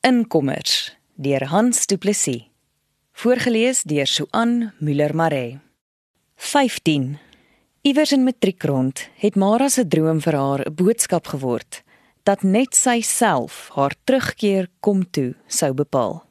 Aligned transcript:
Inkommers 0.00 0.96
deur 1.14 1.48
Hans 1.50 1.86
Du 1.86 1.96
Plessis. 1.98 2.44
Voorgeles 3.12 3.82
deur 3.82 4.06
Suan 4.06 4.72
Müller-Maré. 4.78 5.58
15. 6.36 7.18
Iewers 7.82 8.12
in 8.12 8.22
matriekrond 8.22 9.08
het 9.18 9.34
Mara 9.34 9.68
se 9.68 9.82
droom 9.88 10.20
vir 10.22 10.38
haar 10.38 10.62
'n 10.66 10.74
boodskap 10.74 11.26
geword 11.26 11.82
dat 12.22 12.42
net 12.42 12.76
sy 12.76 13.00
self 13.00 13.70
haar 13.74 13.94
terugkeer 14.04 14.70
kom 14.80 15.10
toe 15.10 15.34
sou 15.48 15.74
bepaal. 15.74 16.22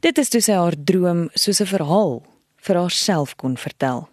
Dit 0.00 0.18
is 0.18 0.28
toe 0.28 0.40
sy 0.40 0.52
haar 0.52 0.76
droom 0.76 1.30
soos 1.34 1.60
'n 1.60 1.72
verhaal 1.74 2.22
vir 2.56 2.76
haarself 2.76 3.36
kon 3.36 3.56
vertel. 3.56 4.08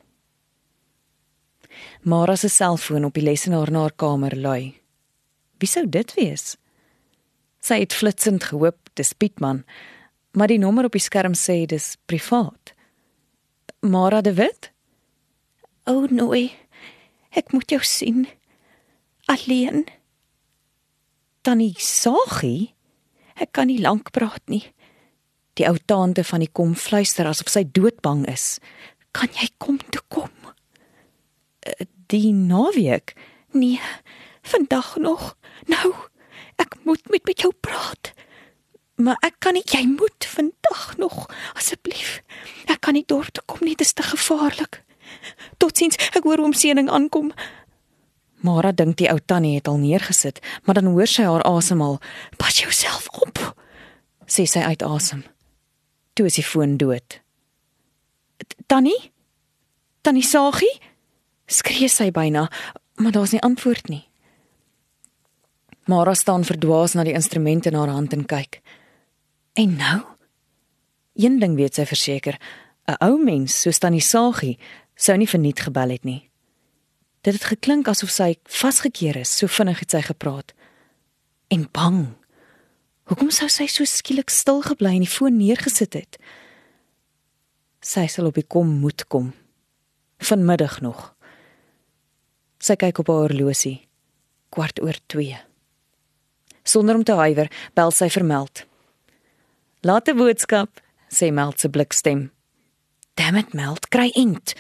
Mara 2.04 2.36
se 2.36 2.48
selfoon 2.48 3.06
op 3.06 3.14
die 3.14 3.24
lesenaar 3.24 3.72
na 3.72 3.80
haar 3.80 3.96
kamer 3.96 4.36
lui. 4.36 4.82
Wie 5.60 5.68
sou 5.68 5.90
dit 5.90 6.14
wees? 6.14 6.56
Sy 7.66 7.80
het 7.82 7.96
flitsend 7.98 8.44
gehoop 8.52 8.92
dis 8.94 9.14
Pietman, 9.18 9.64
maar 10.38 10.52
die 10.52 10.62
nommer 10.62 10.86
op 10.86 10.94
die 10.94 11.02
skerm 11.02 11.34
sê 11.34 11.64
dis 11.66 11.96
privaat. 12.06 12.76
Mara 13.82 14.22
de 14.22 14.36
Wit? 14.38 14.70
O 15.90 16.04
oh, 16.04 16.12
nee. 16.12 16.52
Ek 17.34 17.52
moet 17.56 17.72
jou 17.74 17.82
sien. 17.82 18.28
Alleen. 19.32 19.88
Tannie 21.42 21.74
Sagie? 21.82 22.76
Ek 23.42 23.56
kan 23.58 23.70
nie 23.72 23.82
lank 23.82 24.14
praat 24.14 24.44
nie. 24.52 24.64
Die 25.58 25.66
ou 25.66 25.78
tante 25.90 26.24
van 26.28 26.44
die 26.44 26.52
kom 26.52 26.76
fluister 26.78 27.26
asof 27.30 27.50
sy 27.50 27.66
doodbang 27.66 28.26
is. 28.30 28.60
Kan 29.16 29.32
jy 29.42 29.50
kom 29.58 29.82
toe 29.90 30.04
kom? 30.14 30.34
Eh, 31.66 31.88
die 32.14 32.30
naweek? 32.34 33.16
Nee, 33.58 33.82
vandag 34.46 34.98
nog. 35.02 35.34
Nou. 35.72 35.96
Ek 36.62 36.78
moet 36.84 37.10
met 37.10 37.26
met 37.26 37.42
jou 37.42 37.54
praat. 37.60 38.14
Maar 38.96 39.20
ek 39.28 39.36
kan 39.44 39.58
nie 39.58 39.66
jy 39.68 39.84
moet 39.88 40.28
vandag 40.28 40.98
nog 40.98 41.26
asseblief. 41.54 42.22
Ek 42.72 42.80
kan 42.86 42.96
nie 42.96 43.04
dorp 43.08 43.34
toe 43.36 43.44
kom 43.46 43.66
nie, 43.68 43.76
dit 43.76 43.88
is 43.88 43.94
te 43.94 44.04
gevaarlik. 44.04 44.82
Totsiens, 45.60 46.00
ek 46.16 46.24
hoor 46.24 46.44
oom 46.44 46.56
seëning 46.56 46.90
aankom. 46.90 47.34
Mara 48.46 48.72
dink 48.72 48.98
die 49.02 49.10
ou 49.12 49.20
tannie 49.20 49.56
het 49.58 49.68
al 49.68 49.80
neergesit, 49.82 50.40
maar 50.64 50.78
dan 50.78 50.92
hoor 50.94 51.10
sy 51.10 51.26
haar 51.28 51.44
asemhaal. 51.48 52.00
Pas 52.38 52.60
jouself 52.62 53.08
op, 53.26 53.42
sê 54.28 54.46
sy 54.48 54.64
uit 54.64 54.84
asem. 54.86 55.24
Toe 56.16 56.30
is 56.30 56.40
die 56.40 56.46
foon 56.46 56.78
dood. 56.80 57.20
Tannie? 58.72 59.12
Tannie 60.06 60.24
Sagie? 60.24 60.72
Skree 61.52 61.90
sy 61.90 62.12
byna, 62.14 62.48
maar 63.02 63.14
daar's 63.16 63.34
nie 63.36 63.44
antwoord 63.46 63.90
nie. 63.92 64.06
Mara 65.86 66.14
staan 66.14 66.44
verdwaas 66.44 66.94
na 66.94 67.04
die 67.06 67.14
instrument 67.14 67.66
in 67.66 67.76
haar 67.78 67.92
hand 67.94 68.14
en 68.14 68.26
kyk. 68.26 68.62
En 69.54 69.76
nou? 69.78 70.00
Een 71.14 71.40
ding 71.40 71.56
weet 71.56 71.78
sy 71.78 71.86
verseker, 71.86 72.40
'n 72.88 72.98
ou 73.00 73.18
mens 73.24 73.62
soos 73.62 73.80
tannie 73.80 74.02
Sagie 74.02 74.58
sou 74.96 75.18
nie 75.18 75.30
verniet 75.30 75.60
gebel 75.60 75.90
het 75.90 76.04
nie. 76.04 76.30
Dit 77.22 77.34
het 77.34 77.44
geklink 77.44 77.88
asof 77.88 78.10
sy 78.10 78.36
vasgekeer 78.44 79.16
is, 79.18 79.38
so 79.38 79.48
vinnig 79.48 79.80
het 79.80 79.92
sy 79.92 80.02
gepraat. 80.02 80.54
En 81.48 81.68
bang. 81.72 82.16
Hoekom 83.04 83.30
sou 83.30 83.50
sy 83.50 83.68
so 83.68 83.84
skielik 83.84 84.30
stil 84.30 84.62
gebly 84.62 84.96
en 84.96 85.06
die 85.06 85.10
foon 85.10 85.38
neergesit 85.38 85.94
het? 85.94 86.18
Sy 87.82 88.08
sal 88.08 88.26
op 88.26 88.34
die 88.34 88.48
kom 88.48 88.68
moet 88.82 89.08
kom. 89.08 89.34
Vanmiddag 90.18 90.82
nog. 90.82 91.16
Sy 92.60 92.76
kyk 92.76 93.00
op 93.00 93.08
haar 93.08 93.28
horlosie. 93.30 93.88
Kwart 94.50 94.82
oor 94.82 94.98
2. 95.08 95.55
Sonder 96.66 96.96
om 96.96 97.04
te 97.04 97.14
huiwer, 97.14 97.52
bel 97.74 97.92
sy 97.92 98.10
vermeld. 98.10 98.66
"Laat 99.82 100.10
'n 100.10 100.18
boodskap," 100.18 100.82
sê 101.10 101.32
Meld 101.32 101.60
se 101.60 101.70
blikstem. 101.70 102.32
"Dammit, 103.14 103.54
Meld, 103.54 103.88
kry 103.88 104.10
int." 104.14 104.54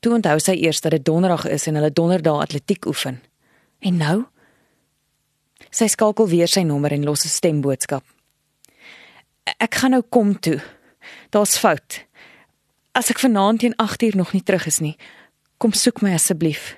Toe 0.00 0.14
onthou 0.14 0.38
sy 0.38 0.52
eers 0.52 0.80
dat 0.80 0.90
dit 0.90 1.04
donderdag 1.04 1.46
is 1.46 1.66
en 1.66 1.74
hulle 1.74 1.92
donderdag 1.92 2.40
atletiek 2.40 2.86
oefen. 2.86 3.22
En 3.78 3.96
nou? 3.96 4.24
Sy 5.70 5.86
skakel 5.86 6.28
weer 6.28 6.48
sy 6.48 6.62
nommer 6.62 6.92
en 6.92 7.04
los 7.04 7.24
'n 7.24 7.28
stemboodskap. 7.28 8.04
"Ek 9.58 9.74
gaan 9.74 9.90
nou 9.90 10.02
kom 10.02 10.40
toe. 10.40 10.62
Daar's 11.30 11.58
fout. 11.58 12.04
As 12.92 13.10
ek 13.10 13.18
vanaand 13.18 13.58
teen 13.58 13.74
8uur 13.76 14.16
nog 14.16 14.32
nie 14.32 14.42
terug 14.42 14.66
is 14.66 14.78
nie, 14.78 14.96
kom 15.58 15.72
soek 15.72 16.00
my 16.02 16.12
asseblief. 16.12 16.76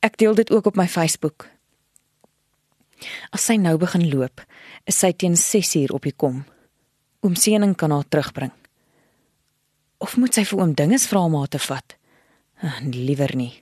Ek 0.00 0.16
deel 0.16 0.34
dit 0.34 0.50
ook 0.50 0.66
op 0.66 0.76
my 0.76 0.88
Facebook." 0.88 1.59
As 3.34 3.46
sy 3.48 3.56
nou 3.60 3.76
begin 3.80 4.08
loop, 4.10 4.42
is 4.88 4.98
sy 5.00 5.12
teen 5.12 5.36
6uur 5.38 5.94
op 5.96 6.06
die 6.08 6.16
kom. 6.16 6.44
Oom 7.24 7.36
Seëning 7.36 7.76
kan 7.76 7.92
haar 7.94 8.08
terugbring. 8.08 8.52
Of 10.00 10.16
moet 10.16 10.36
sy 10.36 10.46
vir 10.48 10.62
oom 10.62 10.74
dinges 10.76 11.06
vra 11.10 11.26
om 11.28 11.36
haar 11.36 11.50
te 11.52 11.60
vat? 11.60 11.96
Ah, 12.64 12.80
liewer 12.84 13.34
nie. 13.36 13.52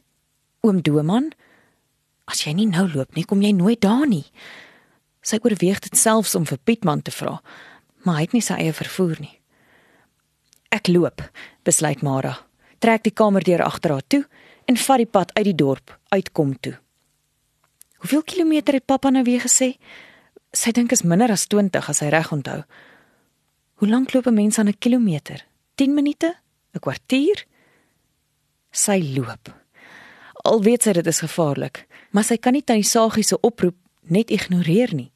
Oom 0.66 0.80
Doman, 0.82 1.32
as 2.30 2.44
jy 2.46 2.54
nie 2.54 2.68
nou 2.70 2.86
loop 2.92 3.16
nie, 3.16 3.26
kom 3.26 3.42
jy 3.42 3.52
nooit 3.54 3.80
daar 3.82 4.06
nie. 4.06 4.26
Sy 5.22 5.40
oorweeg 5.42 5.82
dit 5.84 5.98
selfs 5.98 6.34
om 6.38 6.46
vir 6.46 6.60
Pietman 6.64 7.02
te 7.02 7.14
vra, 7.14 7.38
maar 8.04 8.18
hy 8.18 8.28
het 8.28 8.36
nie 8.36 8.44
sy 8.44 8.58
eie 8.62 8.74
vervoer 8.74 9.18
nie. 9.22 9.34
Ek 10.74 10.90
loop, 10.92 11.22
besluit 11.64 12.02
Mara. 12.04 12.34
Trek 12.78 13.06
die 13.06 13.14
kamerdeur 13.14 13.64
agter 13.64 13.96
haar 13.96 14.06
toe 14.06 14.22
en 14.70 14.78
vat 14.78 15.02
die 15.02 15.10
pad 15.10 15.32
uit 15.34 15.46
die 15.48 15.56
dorp 15.56 15.94
uitkom 16.14 16.54
toe. 16.62 16.76
Hoeveel 17.98 18.22
kilometer 18.22 18.74
het 18.74 18.86
pappa 18.86 19.10
nou 19.10 19.24
weer 19.26 19.42
gesê? 19.42 19.74
Sy 20.54 20.72
dink 20.72 20.92
is 20.94 21.02
minder 21.02 21.30
as 21.34 21.46
20 21.50 21.88
as 21.90 22.00
hy 22.04 22.10
reg 22.14 22.30
onthou. 22.32 22.62
Hoe 23.78 23.88
lank 23.88 24.12
loop 24.14 24.26
'n 24.26 24.34
mens 24.34 24.58
aan 24.58 24.68
'n 24.68 24.78
kilometer? 24.78 25.44
10 25.74 25.94
minute? 25.94 26.34
'n 26.74 26.80
Kwartier? 26.80 27.46
Sy 28.70 29.14
loop. 29.16 29.54
Al 30.44 30.62
weet 30.62 30.82
sy 30.82 30.92
dit 30.92 31.06
is 31.06 31.20
gevaarlik, 31.20 31.86
maar 32.10 32.24
sy 32.24 32.36
kan 32.36 32.52
nie 32.52 32.62
tannie 32.62 32.84
Sagie 32.84 33.24
se 33.24 33.40
oproep 33.40 33.76
net 34.02 34.30
ignoreer 34.30 34.94
nie. 34.94 35.10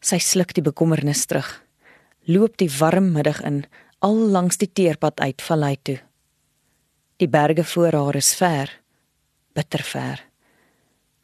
Sy 0.00 0.18
sluk 0.18 0.54
die 0.54 0.62
bekommernis 0.62 1.24
terug. 1.26 1.62
Loop 2.24 2.56
die 2.56 2.70
warm 2.78 3.12
middag 3.12 3.40
in, 3.42 3.64
al 3.98 4.16
langs 4.16 4.56
die 4.56 4.72
teerpad 4.72 5.20
uit 5.20 5.42
vallei 5.42 5.76
toe. 5.82 5.98
Die 7.16 7.28
berge 7.28 7.64
voor 7.64 7.92
haar 7.92 8.16
is 8.16 8.34
ver, 8.34 8.70
bitter 9.52 9.82
ver. 9.82 10.25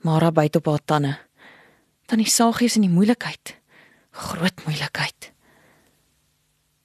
Mara 0.02 0.32
byt 0.34 0.56
op 0.56 0.66
haar 0.66 0.82
tande. 0.84 1.18
Tannie 2.06 2.28
Sagie 2.28 2.66
is 2.66 2.76
in 2.76 2.88
die 2.88 2.90
moeilikheid. 2.90 3.54
Groot 4.10 4.64
moeilikheid. 4.66 5.30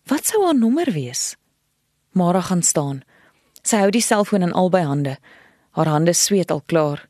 Wat 0.08 0.30
sou 0.30 0.44
haar 0.46 0.56
nommer 0.56 0.92
wees? 0.94 1.34
Mara 2.14 2.42
gaan 2.42 2.62
staan. 2.62 3.02
Sy 3.66 3.82
hou 3.82 3.90
die 3.92 4.06
selfoon 4.06 4.46
in 4.46 4.54
albei 4.54 4.84
hande. 4.86 5.18
Haar 5.74 5.90
hande 5.90 6.14
sweet 6.14 6.54
al 6.54 6.62
klaar. 6.70 7.08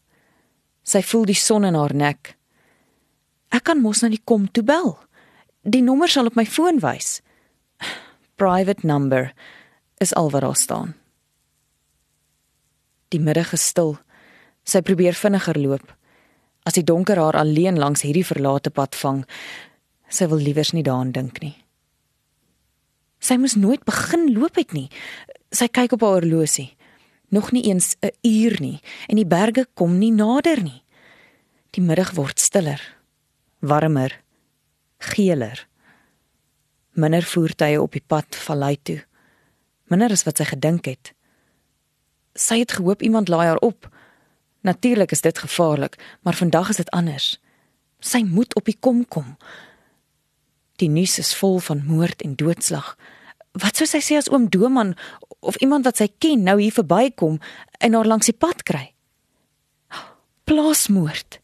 Sy 0.88 1.04
voel 1.04 1.28
die 1.28 1.36
son 1.36 1.68
in 1.68 1.76
haar 1.76 1.94
nek. 1.94 2.38
Ek 3.52 3.68
kan 3.68 3.84
mos 3.84 4.02
na 4.02 4.10
die 4.10 4.24
kom 4.24 4.48
toe 4.48 4.64
bel. 4.64 4.96
Die 5.68 5.84
nommer 5.84 6.08
sal 6.08 6.32
op 6.32 6.40
my 6.40 6.48
foon 6.48 6.80
wys. 6.80 7.20
Private 8.40 8.88
number 8.88 9.34
is 10.00 10.16
al 10.16 10.32
wat 10.32 10.48
daar 10.48 10.56
staan. 10.56 10.96
Die 13.12 13.20
middag 13.20 13.52
is 13.54 13.68
stil. 13.68 13.98
Sy 14.68 14.82
probeer 14.84 15.16
vinniger 15.16 15.60
loop. 15.60 15.94
As 16.68 16.76
die 16.76 16.84
donker 16.84 17.20
haar 17.22 17.38
alleen 17.40 17.80
langs 17.80 18.04
hierdie 18.04 18.26
verlate 18.28 18.74
pad 18.76 18.96
vang, 19.00 19.24
sy 20.12 20.28
wil 20.28 20.42
liewers 20.44 20.74
nie 20.76 20.84
daaraan 20.84 21.14
dink 21.16 21.40
nie. 21.44 21.56
Sy 23.24 23.38
moes 23.40 23.56
nooit 23.56 23.84
begin 23.88 24.28
loop 24.36 24.60
het 24.60 24.76
nie. 24.76 24.90
Sy 25.56 25.70
kyk 25.72 25.96
op 25.96 26.04
haar 26.04 26.20
horlosie. 26.20 26.74
Nog 27.32 27.52
nie 27.52 27.64
eens 27.72 27.96
'n 28.04 28.12
uur 28.24 28.56
nie 28.62 28.80
en 29.08 29.16
die 29.16 29.26
berge 29.26 29.68
kom 29.74 29.98
nie 30.00 30.12
nader 30.12 30.64
nie. 30.64 30.84
Die 31.72 31.82
middag 31.82 32.16
word 32.16 32.40
stiller, 32.40 32.82
warmer, 33.60 34.22
geeler. 35.00 35.68
Minder 36.94 37.24
voertuie 37.24 37.82
op 37.82 37.92
die 37.92 38.04
pad 38.08 38.36
vallei 38.36 38.78
toe. 38.84 39.04
Minder 39.88 40.12
as 40.12 40.24
wat 40.24 40.38
sy 40.38 40.44
gedink 40.44 40.86
het. 40.86 41.14
Sy 42.36 42.60
het 42.60 42.72
gehoop 42.72 43.02
iemand 43.02 43.30
laai 43.30 43.48
haar 43.48 43.62
op. 43.62 43.90
Natuurlik 44.68 45.12
is 45.12 45.24
dit 45.24 45.38
gevaarlik, 45.38 45.96
maar 46.22 46.36
vandag 46.36 46.70
is 46.70 46.76
dit 46.76 46.90
anders. 46.90 47.40
Sy 48.04 48.20
moet 48.28 48.56
op 48.56 48.66
die 48.68 48.76
kom 48.80 49.06
kom. 49.08 49.38
Die 50.76 50.90
nuus 50.92 51.16
is 51.22 51.32
vol 51.40 51.62
van 51.64 51.86
moord 51.88 52.22
en 52.22 52.36
doodslag. 52.36 52.98
Wat 53.56 53.80
sou 53.80 53.88
sy 53.88 54.02
sê 54.04 54.20
as 54.20 54.28
oom 54.30 54.50
Doman 54.52 54.92
of 55.40 55.56
iemand 55.64 55.88
wat 55.88 56.02
sy 56.02 56.10
ken 56.20 56.44
nou 56.44 56.58
hier 56.60 56.76
verbykom 56.76 57.40
en 57.80 57.96
haar 57.96 58.10
langs 58.12 58.28
die 58.28 58.36
pad 58.36 58.66
kry? 58.68 58.92
Plaasmoord. 60.48 61.40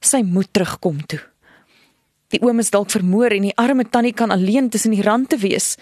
Sy 0.00 0.24
moet 0.24 0.48
terugkom 0.56 1.04
toe. 1.06 1.20
Die 2.32 2.40
oom 2.44 2.64
is 2.64 2.72
dalk 2.72 2.90
vermoor 2.92 3.32
en 3.36 3.44
die 3.44 3.56
arme 3.60 3.84
tannie 3.84 4.16
kan 4.16 4.32
alleen 4.32 4.72
tussen 4.72 4.96
die 4.96 5.04
rande 5.04 5.36
wees. 5.44 5.76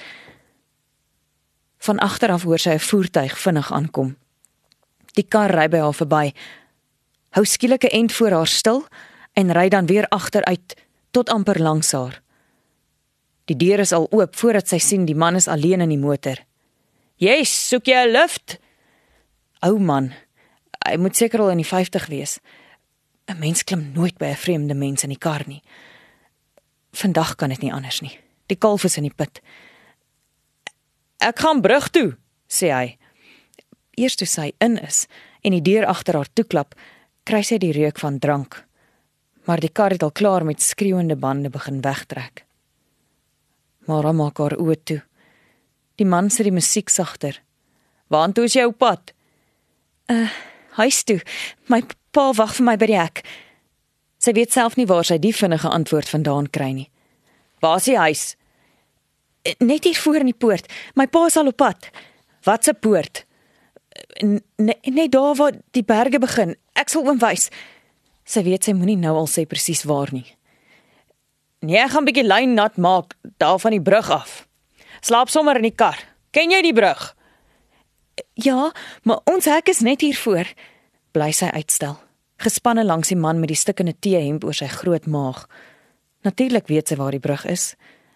Van 1.87 2.03
agter 2.03 2.35
af 2.35 2.43
hoor 2.43 2.59
sy 2.59 2.75
'n 2.75 2.89
voertuig 2.91 3.39
vinnig 3.39 3.73
aankom. 3.73 4.17
Die 5.17 5.25
kar 5.25 5.51
ry 5.55 5.67
by 5.73 5.81
haar 5.81 5.97
verby. 5.97 6.35
Hou 7.37 7.45
skielik 7.45 7.85
'n 7.85 7.97
end 8.01 8.13
voor 8.13 8.31
haar 8.31 8.47
stil 8.47 8.87
en 9.33 9.53
ry 9.53 9.69
dan 9.69 9.87
weer 9.87 10.09
agteruit 10.09 10.77
tot 11.11 11.29
amper 11.29 11.61
langs 11.61 11.93
haar. 11.93 12.23
Die 13.45 13.57
deur 13.57 13.79
is 13.79 13.93
al 13.93 14.07
oop 14.11 14.37
voordat 14.37 14.69
sy 14.69 14.79
sien 14.79 15.05
die 15.05 15.15
man 15.15 15.35
is 15.35 15.49
alleen 15.49 15.81
in 15.81 15.89
die 15.89 15.99
motor. 15.99 16.37
"Yes, 17.17 17.69
soek 17.69 17.87
jy 17.87 18.05
'n 18.05 18.13
lift?" 18.13 18.59
Ou 19.63 19.79
man, 19.79 20.13
hy 20.87 20.97
moet 20.97 21.17
seker 21.17 21.41
al 21.41 21.51
in 21.51 21.57
die 21.57 21.67
50 21.67 22.07
wees. 22.07 22.41
'n 23.29 23.39
Mens 23.39 23.65
klim 23.65 23.93
nooit 23.95 24.19
by 24.19 24.27
'n 24.27 24.37
vreemde 24.37 24.75
mens 24.75 25.03
in 25.03 25.09
die 25.09 25.19
kar 25.19 25.43
nie. 25.47 25.63
Vandag 26.93 27.35
kan 27.37 27.49
dit 27.49 27.61
nie 27.61 27.73
anders 27.73 28.01
nie. 28.01 28.19
Die 28.47 28.57
kalf 28.57 28.85
is 28.85 28.97
in 28.97 29.03
die 29.03 29.15
put. 29.17 29.41
Ek 31.19 31.39
gaan 31.39 31.61
brug 31.61 31.89
toe, 31.89 32.17
sê 32.49 32.71
hy. 32.71 32.99
Eers 33.97 34.17
toe 34.17 34.29
sy 34.29 34.51
in 34.61 34.77
is 34.85 35.07
en 35.41 35.55
die 35.57 35.65
deur 35.65 35.87
agter 35.89 36.19
haar 36.19 36.29
toeklap, 36.37 36.75
kry 37.25 37.43
sy 37.43 37.57
die 37.63 37.73
reuk 37.73 37.99
van 38.03 38.19
drank. 38.21 38.61
Maar 39.49 39.63
die 39.63 39.73
kar 39.73 39.95
het 39.95 40.03
al 40.03 40.13
klaar 40.13 40.45
met 40.45 40.63
skreeuende 40.63 41.17
bande 41.17 41.51
begin 41.51 41.81
wegtrek. 41.81 42.45
Mara 43.87 44.13
maak 44.13 44.39
haar 44.43 44.57
oë 44.59 44.77
toe. 44.85 45.01
Die 45.97 46.07
man 46.07 46.31
sit 46.31 46.45
die 46.45 46.53
musiek 46.53 46.91
sagter. 46.91 47.41
"Waartoe 48.11 48.45
is 48.45 48.55
jy 48.55 48.65
op 48.65 48.79
pad?" 48.79 49.13
"Uh, 50.11 50.31
huis 50.77 51.03
toe. 51.05 51.21
My 51.69 51.83
pa 52.11 52.33
wag 52.33 52.55
vir 52.55 52.65
my 52.65 52.77
by 52.77 52.87
die 52.87 52.99
hek." 52.99 53.25
Sy 54.19 54.33
weet 54.33 54.53
self 54.53 54.77
nie 54.77 54.87
waar 54.87 55.05
sy 55.05 55.19
die 55.19 55.33
vinnige 55.33 55.69
antwoord 55.69 56.09
vandaan 56.09 56.51
kry 56.51 56.73
nie. 56.73 56.91
"Waar 57.61 57.77
is 57.77 57.85
die 57.85 57.99
huis?" 57.99 58.37
"Net 59.59 59.85
hier 59.85 59.97
voor 59.97 60.17
in 60.17 60.27
die 60.27 60.35
poort. 60.35 60.73
My 60.95 61.07
pa 61.07 61.27
is 61.27 61.37
al 61.37 61.47
op 61.47 61.57
pad." 61.57 61.91
"Wat 62.43 62.65
se 62.65 62.75
poort?" 62.75 63.26
"Net 64.57 65.13
daar 65.13 65.35
waar 65.35 65.53
die 65.71 65.85
berge 65.85 66.19
begin. 66.19 66.57
Ek 66.75 66.89
sal 66.89 67.07
oom 67.07 67.19
wys." 67.19 67.51
Sy 68.25 68.43
weet 68.43 68.65
sy 68.65 68.73
moenie 68.73 68.97
nou 68.97 69.15
al 69.17 69.27
sê 69.27 69.47
presies 69.47 69.85
waar 69.87 70.13
nie. 70.13 70.37
Nee, 71.61 71.79
ek 71.79 71.91
gaan 71.91 72.03
'n 72.03 72.07
bietjie 72.07 72.27
lyn 72.27 72.55
nat 72.55 72.77
maak 72.77 73.15
daar 73.39 73.59
van 73.59 73.71
die 73.71 73.83
brug 73.83 74.11
af. 74.11 74.47
Slaap 75.01 75.29
sommer 75.29 75.57
in 75.57 75.63
die 75.63 75.75
kar. 75.75 75.99
Ken 76.31 76.51
jy 76.51 76.63
die 76.63 76.73
brug? 76.73 77.15
Ja, 78.35 78.73
maar 79.03 79.21
ons 79.25 79.45
hek 79.45 79.69
is 79.69 79.81
net 79.81 80.01
hier 80.01 80.17
voor. 80.17 80.47
Bly 81.13 81.33
sy 81.33 81.47
uitstel. 81.47 81.99
Gespanne 82.37 82.85
langs 82.85 83.09
die 83.09 83.17
man 83.17 83.41
met 83.41 83.49
die 83.49 83.57
stukkende 83.57 83.95
T-hemp 83.99 84.45
oor 84.45 84.55
sy 84.55 84.67
groot 84.67 85.07
maag. 85.07 85.47
Natuurlik 86.23 86.67
weet 86.67 86.89
sy 86.89 86.97
waar 86.97 87.11
die 87.11 87.23
brug 87.23 87.47
is. 87.47 87.75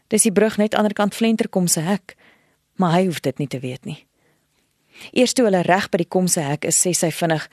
Dis 0.08 0.22
die 0.22 0.32
brug 0.32 0.56
net 0.56 0.74
aanderkant 0.74 1.14
Flenterkom 1.14 1.66
se 1.66 1.80
hek. 1.80 2.16
Maar 2.76 2.92
hy 2.92 3.04
hoef 3.06 3.20
dit 3.20 3.38
nie 3.38 3.48
te 3.48 3.60
weet 3.60 3.84
nie. 3.84 4.06
Eers 5.12 5.32
toe 5.32 5.44
hulle 5.44 5.62
reg 5.62 5.88
by 5.90 6.02
die 6.02 6.08
kom 6.08 6.28
se 6.28 6.40
hek 6.40 6.64
is, 6.64 6.78
sê 6.78 6.92
sy 6.94 7.10
vinnig: 7.10 7.48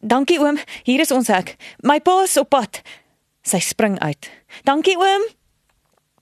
"Dankie 0.00 0.38
oom, 0.40 0.58
hier 0.84 1.00
is 1.00 1.10
ons 1.10 1.28
hek. 1.28 1.56
My 1.82 2.00
pa 2.00 2.22
is 2.22 2.36
op 2.36 2.50
pad." 2.50 2.82
Sy 3.42 3.58
spring 3.58 3.98
uit. 3.98 4.30
"Dankie 4.64 4.96
oom." 4.96 5.22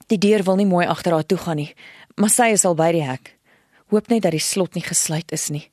Die 0.07 0.19
deur 0.19 0.43
wil 0.43 0.57
nie 0.57 0.67
mooi 0.67 0.87
agter 0.87 1.13
haar 1.13 1.27
toe 1.27 1.39
gaan 1.39 1.57
nie, 1.57 1.75
maar 2.17 2.31
sy 2.31 2.53
is 2.55 2.65
al 2.65 2.75
by 2.75 2.93
die 2.93 3.03
hek. 3.03 3.37
Hoop 3.91 4.09
net 4.09 4.23
dat 4.23 4.35
die 4.35 4.43
slot 4.43 4.75
nie 4.75 4.83
gesluit 4.83 5.33
is 5.33 5.51
nie. 5.51 5.71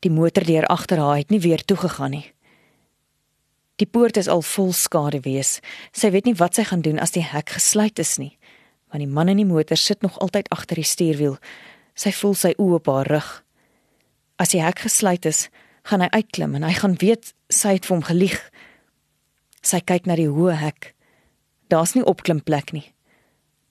Die 0.00 0.10
motordeur 0.10 0.66
agter 0.66 0.98
haar 0.98 1.16
het 1.16 1.30
nie 1.30 1.40
weer 1.40 1.64
toegegaan 1.64 2.10
nie. 2.10 2.32
Die 3.80 3.88
poort 3.88 4.16
is 4.20 4.28
al 4.28 4.42
vol 4.44 4.72
skade 4.76 5.22
wees. 5.24 5.60
Sy 5.96 6.10
weet 6.12 6.26
nie 6.28 6.36
wat 6.36 6.56
sy 6.56 6.66
gaan 6.68 6.82
doen 6.84 7.00
as 7.00 7.14
die 7.16 7.24
hek 7.24 7.54
gesluit 7.56 7.98
is 7.98 8.18
nie, 8.20 8.34
want 8.92 9.00
die 9.00 9.08
man 9.08 9.28
in 9.32 9.40
die 9.40 9.48
motor 9.48 9.76
sit 9.80 10.02
nog 10.04 10.18
altyd 10.20 10.48
agter 10.52 10.80
die 10.80 10.88
stuurwiel. 10.88 11.38
Sy 11.96 12.12
voel 12.12 12.36
sy 12.36 12.52
oë 12.58 12.80
op 12.80 12.90
haar 12.92 13.08
rug. 13.08 13.30
As 14.40 14.54
die 14.54 14.62
hek 14.64 14.86
gesluit 14.86 15.26
is, 15.28 15.48
gaan 15.84 16.00
hy 16.00 16.08
uitklim 16.16 16.54
en 16.56 16.64
hy 16.64 16.72
gaan 16.78 16.96
weet 17.00 17.34
sy 17.52 17.74
het 17.76 17.88
vir 17.88 17.98
hom 17.98 18.06
gelieg. 18.06 18.38
Sy 19.60 19.82
kyk 19.84 20.08
na 20.08 20.16
die 20.16 20.30
hoë 20.32 20.56
hek. 20.62 20.94
Daar's 21.68 21.92
nie 21.94 22.06
opklimplek 22.08 22.72
nie. 22.72 22.86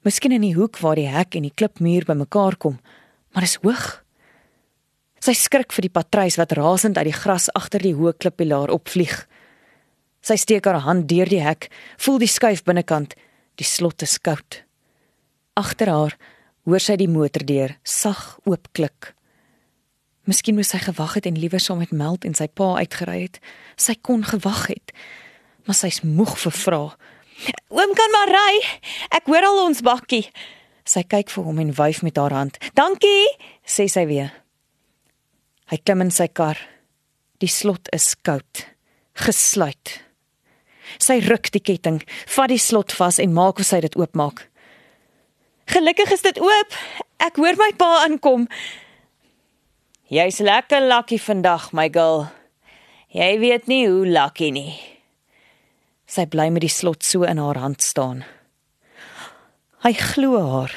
Miskien 0.05 0.35
in 0.35 0.45
die 0.45 0.53
hoek 0.55 0.77
waar 0.83 0.99
die 0.99 1.09
hek 1.09 1.35
en 1.35 1.47
die 1.47 1.55
klipmuur 1.55 2.05
bymekaar 2.07 2.55
kom, 2.61 2.77
maar 3.33 3.47
is 3.47 3.57
hoog. 3.63 3.99
Sy 5.19 5.33
skrik 5.35 5.73
vir 5.75 5.89
die 5.89 5.95
patruis 5.97 6.37
wat 6.39 6.53
rasend 6.55 7.01
uit 7.01 7.09
die 7.09 7.17
gras 7.17 7.49
agter 7.57 7.83
die 7.83 7.95
hoë 7.97 8.13
klippilaar 8.21 8.71
opvlieg. 8.71 9.25
Sy 10.23 10.37
steek 10.39 10.69
haar 10.69 10.83
hand 10.85 11.09
deur 11.09 11.27
die 11.27 11.41
hek, 11.43 11.67
voel 11.99 12.21
die 12.21 12.31
skuif 12.31 12.63
binnekant, 12.67 13.17
die 13.59 13.67
slot 13.67 14.05
is 14.05 14.19
koud. 14.23 14.61
Agter 15.59 15.91
haar 15.91 16.15
hoor 16.69 16.83
sy 16.83 16.95
die 16.99 17.09
motordeur 17.11 17.75
sag 17.83 18.37
oopklik. 18.47 19.15
Miskien 20.29 20.57
moes 20.57 20.69
sy 20.69 20.77
gewag 20.83 21.17
het 21.17 21.25
en 21.25 21.39
liewer 21.41 21.61
saam 21.63 21.81
met 21.81 21.95
Meld 21.95 22.27
en 22.27 22.37
sy 22.37 22.45
pa 22.47 22.75
uitgery 22.77 23.23
het. 23.25 23.41
Sy 23.81 23.97
kon 24.05 24.21
gewag 24.27 24.67
het 24.69 24.93
maar 25.69 25.77
sy's 25.77 26.01
moeg 26.01 26.33
vir 26.41 26.55
vra. 26.57 26.81
Oom 27.69 27.91
kan 27.93 28.13
maar 28.15 28.31
ry. 28.33 28.53
Ek 29.13 29.27
hoor 29.29 29.45
al 29.45 29.59
ons 29.67 29.83
bakkie. 29.85 30.23
Sy 30.81 31.03
kyk 31.05 31.29
vir 31.29 31.45
hom 31.45 31.61
en 31.61 31.75
wyf 31.77 32.01
met 32.01 32.17
haar 32.17 32.33
hand. 32.33 32.57
Dankie, 32.73 33.27
sê 33.61 33.85
sy 33.85 34.07
weer. 34.09 34.33
Hy 35.69 35.77
klim 35.85 36.01
in 36.07 36.09
sy 36.09 36.25
kar. 36.33 36.57
Die 37.37 37.51
slot 37.51 37.85
is 37.93 38.15
koud, 38.25 38.65
gesluit. 39.13 39.99
Sy 40.97 41.19
ruk 41.27 41.51
die 41.53 41.61
ketting, 41.61 42.01
vat 42.33 42.49
die 42.49 42.57
slot 42.57 42.95
vas 42.97 43.21
en 43.21 43.37
maak 43.37 43.61
of 43.61 43.69
sy 43.69 43.83
dit 43.85 43.93
oopmaak. 43.99 44.47
Gelukkig 45.69 46.17
is 46.17 46.25
dit 46.25 46.41
oop. 46.41 46.77
Ek 47.21 47.37
hoor 47.37 47.61
my 47.61 47.69
pa 47.77 47.91
aankom. 48.07 48.49
Jy's 50.09 50.39
lekker 50.41 50.81
lucky 50.81 51.19
vandag, 51.21 51.67
my 51.77 51.85
girl. 51.93 52.23
Jy 53.13 53.35
weet 53.43 53.67
nie 53.69 53.83
hoe 53.85 54.07
lucky 54.09 54.47
nie. 54.49 54.71
Sy 56.09 56.23
bly 56.25 56.47
met 56.49 56.63
die 56.65 56.71
slot 56.73 57.05
so 57.05 57.27
in 57.29 57.37
haar 57.37 57.59
hand 57.61 57.83
staan. 57.85 58.23
Hy 59.85 59.91
glo 59.93 60.39
haar. 60.41 60.73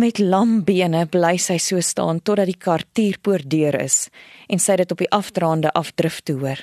Met 0.00 0.22
lam 0.24 0.62
bene 0.64 1.02
bly 1.04 1.34
sy 1.36 1.58
so 1.60 1.82
staan 1.84 2.22
totdat 2.24 2.48
die 2.48 2.56
kar 2.56 2.80
tierpoort 2.96 3.44
deur 3.52 3.76
is 3.76 4.06
en 4.48 4.62
sy 4.62 4.78
dit 4.80 4.94
op 4.94 5.02
die 5.04 5.10
afdraande 5.12 5.74
afdrif 5.76 6.22
toe 6.24 6.38
hoor. 6.40 6.62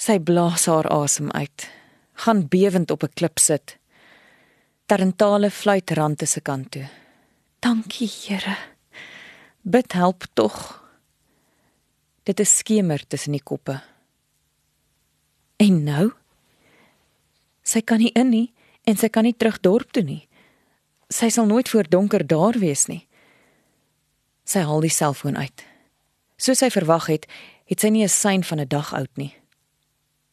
Sy 0.00 0.16
blaas 0.16 0.64
haar 0.70 0.88
asem 0.96 1.28
uit, 1.36 1.66
gaan 2.24 2.46
bewend 2.48 2.90
op 2.90 3.04
'n 3.04 3.12
klip 3.12 3.38
sit. 3.38 3.76
Tarentale 4.86 5.50
fluit 5.50 5.90
rand 5.90 6.18
te 6.18 6.26
se 6.26 6.40
kant 6.40 6.70
toe. 6.70 6.88
Dankie, 7.60 8.08
Here. 8.08 8.75
Bid 9.66 9.92
help 9.92 10.24
tog. 10.32 10.54
Dit 12.22 12.40
is 12.40 12.56
skemer 12.56 13.02
tussen 13.06 13.34
die 13.34 13.42
koppe. 13.42 13.80
En 15.58 15.80
nou? 15.82 16.12
Sy 17.66 17.82
kan 17.82 17.98
nie 17.98 18.12
in 18.14 18.30
nie 18.30 18.46
en 18.86 18.94
sy 18.94 19.10
kan 19.10 19.26
nie 19.26 19.34
terug 19.34 19.58
dorp 19.66 19.90
toe 19.90 20.04
nie. 20.06 20.20
Sy 21.10 21.32
sal 21.34 21.50
nooit 21.50 21.66
voor 21.66 21.90
donker 21.90 22.22
daar 22.22 22.54
wees 22.62 22.86
nie. 22.86 23.02
Sy 24.46 24.62
haal 24.62 24.86
die 24.86 24.94
selfoon 24.94 25.34
uit. 25.34 25.66
Soos 26.38 26.62
sy 26.62 26.70
verwag 26.70 27.10
het, 27.10 27.26
het 27.66 27.82
sy 27.82 27.90
nie 27.90 28.04
'n 28.04 28.08
sein 28.08 28.44
van 28.44 28.60
'n 28.60 28.68
dag 28.68 28.94
oud 28.94 29.16
nie. 29.16 29.34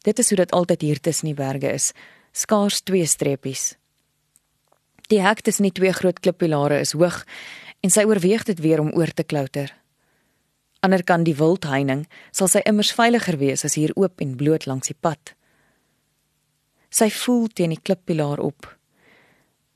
Dit 0.04 0.18
is 0.18 0.28
hoe 0.28 0.36
dit 0.36 0.52
altyd 0.52 0.80
hier 0.80 1.00
tussen 1.00 1.26
die 1.26 1.34
berge 1.34 1.72
is, 1.72 1.92
skaars 2.32 2.82
twee 2.82 3.06
streepies. 3.06 3.74
Die 5.08 5.20
hek 5.20 5.40
tussen 5.40 5.64
die 5.64 5.72
twee 5.72 5.92
groot 5.92 6.20
klippilare 6.20 6.78
is 6.78 6.92
hoog 6.92 7.24
en 7.84 7.92
sy 7.92 8.06
oorweeg 8.08 8.46
dit 8.48 8.60
weer 8.64 8.80
om 8.80 8.94
oor 8.96 9.12
te 9.12 9.26
klouter 9.28 9.74
ander 10.84 11.04
kan 11.04 11.24
die 11.24 11.36
wildheining, 11.38 12.04
sal 12.34 12.50
sy 12.50 12.60
immers 12.68 12.92
veiliger 12.96 13.38
wees 13.40 13.64
as 13.66 13.78
hier 13.78 13.94
oop 13.96 14.20
en 14.20 14.36
bloot 14.40 14.68
langs 14.68 14.90
die 14.92 14.98
pad. 15.06 15.32
Sy 16.92 17.08
voel 17.10 17.48
teen 17.48 17.72
die 17.74 17.80
klippilaar 17.80 18.42
op. 18.44 18.68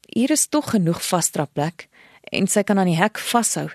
Hier 0.08 0.32
is 0.34 0.46
tog 0.52 0.72
genoeg 0.74 1.00
vasdrapplek 1.04 1.88
en 2.32 2.48
sy 2.50 2.62
kan 2.66 2.80
aan 2.80 2.90
die 2.90 2.98
hek 3.00 3.20
vashou. 3.30 3.68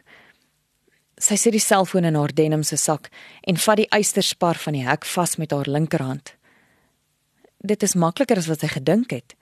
Sy 1.17 1.37
sit 1.39 1.55
die 1.55 1.63
selfoon 1.63 2.07
in 2.09 2.17
haar 2.17 2.33
denim 2.35 2.63
se 2.67 2.77
sak 2.77 3.09
en 3.47 3.59
vat 3.65 3.81
die 3.81 3.89
eysterspar 3.95 4.59
van 4.61 4.77
die 4.77 4.85
hek 4.85 5.05
vas 5.09 5.37
met 5.41 5.53
haar 5.55 5.69
linkerhand. 5.69 6.35
Dit 7.63 7.83
is 7.83 7.95
makliker 7.95 8.37
as 8.37 8.49
wat 8.51 8.63
sy 8.63 8.69
gedink 8.75 9.13
het. 9.15 9.35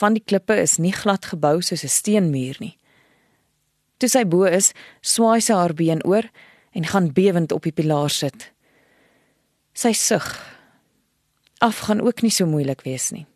Van 0.00 0.14
die 0.16 0.24
klippe 0.24 0.56
is 0.56 0.78
nie 0.78 0.94
glad 0.96 1.30
gebou 1.32 1.60
soos 1.62 1.84
'n 1.84 1.96
steenmuur 1.98 2.56
nie. 2.60 2.76
Toe 4.00 4.08
sy 4.08 4.24
bo 4.24 4.46
is, 4.48 4.72
swaai 5.04 5.42
sy 5.44 5.52
haar 5.56 5.76
been 5.76 6.00
oor 6.08 6.24
en 6.72 6.86
gaan 6.88 7.10
bewend 7.12 7.52
op 7.52 7.66
die 7.68 7.74
pilaar 7.76 8.10
sit. 8.10 8.48
Sy 9.76 9.92
sug. 9.92 10.24
Af 11.60 11.84
gaan 11.86 12.00
ook 12.00 12.22
nie 12.24 12.32
so 12.32 12.48
moeilik 12.48 12.80
wees 12.86 13.10
nie. 13.12 13.26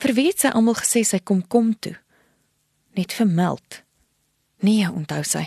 Vir 0.00 0.16
wie 0.16 0.30
het 0.30 0.40
sy 0.40 0.52
almal 0.56 0.78
gesê 0.80 1.04
sy 1.04 1.20
kom 1.20 1.42
kom 1.52 1.74
toe? 1.76 1.94
Net 2.96 3.12
vir 3.16 3.28
meld. 3.28 3.82
Nee, 4.64 4.88
onthou 4.88 5.22
sy. 5.24 5.46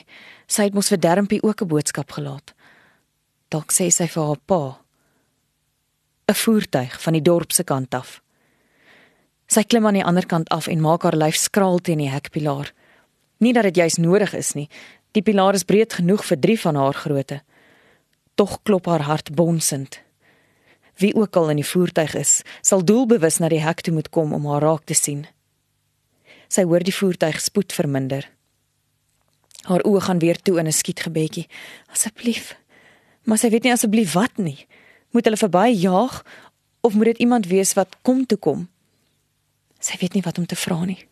Sy 0.50 0.69
het 0.69 0.77
mos 0.77 0.89
vir 0.93 1.01
Dermpie 1.01 1.41
ook 1.43 1.62
'n 1.62 1.67
boodskap 1.67 2.12
gelaat. 2.12 2.53
Dalk 3.50 3.71
sê 3.71 3.89
sy 3.91 4.07
vir 4.07 4.23
haar 4.23 4.41
pa. 4.45 4.79
'n 6.29 6.33
Voertuig 6.33 7.01
van 7.01 7.13
die 7.13 7.21
dorp 7.21 7.51
se 7.51 7.63
kant 7.63 7.93
af. 7.93 8.21
Sy 9.47 9.63
klim 9.63 9.85
aan 9.85 9.93
die 9.93 10.05
ander 10.05 10.25
kant 10.25 10.50
af 10.50 10.67
en 10.67 10.81
maak 10.81 11.03
haar 11.03 11.17
lyf 11.17 11.35
skraal 11.35 11.79
teen 11.79 11.97
die 11.97 12.09
hekpilaar. 12.09 12.73
Nie 13.43 13.53
dat 13.53 13.67
dit 13.67 13.81
juis 13.83 14.00
nodig 14.00 14.33
is 14.39 14.53
nie, 14.55 14.69
Die 15.13 15.21
pilaar 15.21 15.53
is 15.53 15.65
breed 15.69 15.93
genoeg 15.93 16.23
vir 16.25 16.39
drie 16.41 16.57
van 16.57 16.77
haar 16.79 16.97
grootte. 16.97 17.41
Tog 18.33 18.57
klop 18.65 18.89
haar 18.89 19.05
hart 19.05 19.29
bonsend. 19.38 20.00
Wie 20.97 21.13
ook 21.13 21.38
al 21.38 21.51
in 21.53 21.62
die 21.62 21.67
voertuig 21.67 22.15
is, 22.17 22.41
sal 22.65 22.81
doelbewus 22.85 23.38
na 23.41 23.50
die 23.53 23.62
hek 23.62 23.85
toe 23.85 23.93
moet 23.93 24.09
kom 24.09 24.33
om 24.33 24.47
haar 24.50 24.65
raak 24.65 24.88
te 24.89 24.97
sien. 24.97 25.27
Sy 26.50 26.65
hoor 26.65 26.85
die 26.85 26.93
voertuig 26.93 27.38
spoed 27.41 27.73
verminder. 27.73 28.25
Haar 29.69 29.85
oë 29.85 30.01
gaan 30.07 30.21
weer 30.21 30.41
toe 30.41 30.57
in 30.59 30.67
'n 30.67 30.73
skietgebedjie. 30.73 31.47
Asseblief. 31.93 32.57
Maar 33.23 33.38
sy 33.38 33.50
weet 33.50 33.63
nie 33.63 33.71
asseblief 33.71 34.13
wat 34.13 34.38
nie. 34.38 34.67
Moet 35.12 35.25
hulle 35.25 35.38
verby 35.38 35.69
jaag 35.77 36.25
of 36.81 36.93
moet 36.93 37.05
dit 37.05 37.17
iemand 37.17 37.47
wees 37.47 37.73
wat 37.73 37.95
kom 38.01 38.25
toe 38.25 38.38
kom? 38.38 38.69
Sy 39.79 39.97
weet 40.00 40.13
nie 40.13 40.21
wat 40.21 40.38
om 40.38 40.45
te 40.45 40.55
vra 40.55 40.85
nie. 40.85 41.07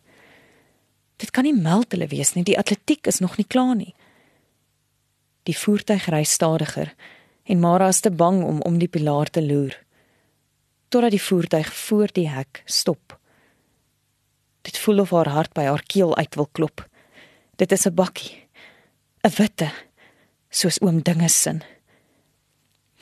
Dit 1.22 1.30
kan 1.30 1.46
nie 1.46 1.54
meld 1.54 1.94
hulle 1.94 2.10
wees 2.10 2.34
nie. 2.34 2.42
Die 2.42 2.58
atletiek 2.58 3.06
is 3.06 3.20
nog 3.22 3.38
nie 3.38 3.46
klaar 3.46 3.76
nie. 3.78 3.94
Die 5.46 5.54
voertuig 5.54 6.08
ry 6.10 6.24
stadiger 6.26 6.90
en 7.46 7.62
Mara 7.62 7.88
is 7.94 8.02
te 8.02 8.10
bang 8.10 8.42
om 8.46 8.60
om 8.66 8.78
die 8.78 8.90
pilaar 8.90 9.30
te 9.30 9.42
loer 9.42 9.78
totdat 10.92 11.14
die 11.14 11.22
voertuig 11.22 11.68
voor 11.72 12.10
die 12.12 12.28
hek 12.28 12.60
stop. 12.68 13.16
Dit 14.62 14.76
voel 14.78 15.00
of 15.06 15.14
haar 15.16 15.30
hart 15.32 15.54
by 15.56 15.64
haar 15.64 15.82
keel 15.88 16.12
uit 16.18 16.36
wil 16.36 16.48
klop. 16.52 16.84
Dit 17.56 17.72
is 17.72 17.86
'n 17.86 17.94
bakkie. 17.94 18.44
'n 19.24 19.32
Witte, 19.38 19.70
soos 20.50 20.80
oom 20.82 21.02
dinge 21.02 21.28
sin. 21.28 21.62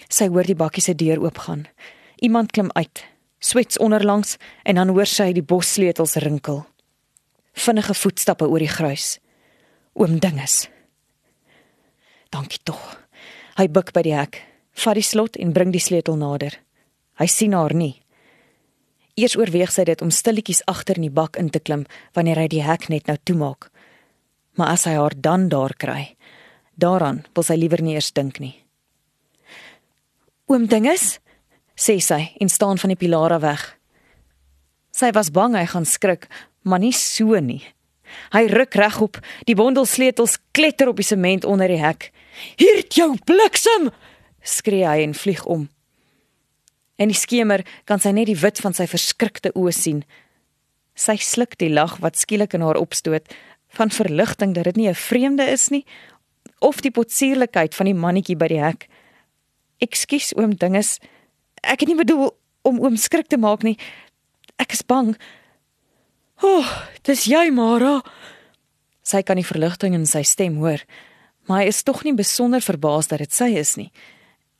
Sy 0.08 0.28
hoor 0.28 0.44
die 0.44 0.54
bakkie 0.54 0.82
se 0.82 0.94
deur 0.94 1.20
oopgaan. 1.20 1.66
Iemand 2.16 2.52
klim 2.52 2.70
uit, 2.72 3.04
swets 3.38 3.78
onderlangs 3.78 4.36
en 4.62 4.74
dan 4.74 4.88
hoor 4.88 5.06
sy 5.06 5.32
die 5.32 5.42
bossleutels 5.42 6.14
rinkel. 6.14 6.69
Vinnige 7.52 7.94
voetstappe 7.94 8.48
oor 8.48 8.62
die 8.62 8.70
gruis. 8.70 9.18
Oom 9.94 10.18
dinges. 10.22 10.68
Dankie 12.30 12.60
tog. 12.64 12.80
Hy 13.58 13.66
buig 13.68 13.90
by 13.92 14.02
die 14.06 14.14
hek, 14.14 14.38
vat 14.78 14.96
die 14.96 15.04
slot 15.04 15.36
en 15.36 15.52
bring 15.52 15.72
die 15.74 15.82
sleutel 15.82 16.16
nader. 16.16 16.54
Hy 17.20 17.26
sien 17.28 17.56
haar 17.56 17.74
nie. 17.76 17.98
Eers 19.18 19.36
oorweeg 19.36 19.72
sy 19.74 19.84
dit 19.88 20.02
om 20.02 20.12
stilletjies 20.14 20.62
agter 20.70 20.96
in 20.96 21.08
die 21.08 21.12
bak 21.12 21.36
in 21.36 21.50
te 21.52 21.60
klim 21.60 21.84
wanneer 22.16 22.38
hy 22.40 22.46
die 22.48 22.62
hek 22.64 22.88
net 22.88 23.10
nou 23.10 23.18
toemaak. 23.18 23.68
Maar 24.56 24.76
as 24.76 24.86
hy 24.88 24.94
haar 24.96 25.16
dan 25.16 25.48
daar 25.52 25.74
kry, 25.76 26.14
daaraan 26.80 27.24
wil 27.34 27.44
sy 27.44 27.58
liewer 27.58 27.82
nie 27.84 27.98
eers 27.98 28.12
dink 28.16 28.40
nie. 28.40 28.54
Oom 30.50 30.66
dinges, 30.70 31.18
sê 31.76 31.98
sy 32.02 32.22
en 32.40 32.48
staan 32.50 32.80
van 32.80 32.94
die 32.94 32.98
pilare 32.98 33.38
weg. 33.42 33.62
Sy 34.94 35.12
was 35.14 35.30
bang 35.34 35.54
hy 35.58 35.66
gaan 35.70 35.86
skrik, 35.86 36.26
maar 36.62 36.78
nie 36.78 36.92
so 36.92 37.38
nie. 37.40 37.62
Hy 38.34 38.46
ruk 38.50 38.74
regop, 38.74 39.18
die 39.46 39.54
bondel 39.54 39.86
sleutels 39.86 40.38
kletter 40.56 40.90
op 40.90 40.98
die 40.98 41.06
sement 41.06 41.44
onder 41.44 41.68
die 41.68 41.80
hek. 41.80 42.10
"Hier 42.56 42.76
het 42.76 42.94
jou 42.94 43.16
bliksem!" 43.24 43.90
skree 44.42 44.86
hy 44.86 45.02
en 45.02 45.14
vlieg 45.14 45.44
om. 45.44 45.68
In 46.96 47.08
die 47.08 47.16
skemer 47.16 47.64
kan 47.84 48.00
sy 48.00 48.10
net 48.10 48.26
die 48.26 48.36
wit 48.36 48.60
van 48.60 48.74
sy 48.74 48.86
verskrikte 48.86 49.52
oë 49.54 49.72
sien. 49.72 50.04
Sy 50.94 51.16
sluk 51.16 51.56
die 51.58 51.70
lag 51.70 51.98
wat 51.98 52.18
skielik 52.18 52.54
in 52.54 52.60
haar 52.60 52.76
opstoot 52.76 53.34
van 53.68 53.90
verligting 53.90 54.54
dat 54.54 54.64
dit 54.64 54.76
nie 54.76 54.88
'n 54.88 54.94
vreemde 54.94 55.44
is 55.44 55.70
nie 55.70 55.84
of 56.60 56.80
die 56.80 56.90
potsierlikheid 56.90 57.74
van 57.74 57.86
die 57.86 57.94
mannetjie 57.94 58.36
by 58.36 58.48
die 58.48 58.60
hek. 58.60 58.88
"Ekskuus 59.80 60.34
oom 60.36 60.54
dinges. 60.54 60.98
Ek 61.62 61.80
het 61.80 61.88
nie 61.88 61.96
bedoel 61.96 62.36
om 62.62 62.80
oom 62.80 62.96
skrik 62.96 63.26
te 63.26 63.36
maak 63.36 63.62
nie. 63.62 63.78
Ek 64.58 64.72
is 64.72 64.82
bang." 64.82 65.16
"O, 66.42 66.58
oh, 66.58 66.68
dis 67.02 67.24
jy, 67.24 67.50
Mara." 67.50 68.02
Sy 69.02 69.22
kan 69.22 69.36
die 69.36 69.46
verligting 69.46 69.94
in 69.94 70.06
sy 70.06 70.22
stem 70.22 70.56
hoor 70.56 70.84
maar 71.50 71.64
hy 71.64 71.70
is 71.72 71.82
tog 71.82 72.04
nie 72.06 72.14
besonder 72.14 72.62
verbaas 72.62 73.08
dat 73.10 73.18
dit 73.18 73.32
sy 73.34 73.48
is 73.58 73.74
nie. 73.74 73.88